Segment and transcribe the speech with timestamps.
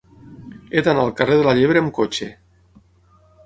[0.77, 2.33] He d'anar al carrer de la Llebre amb cotxe.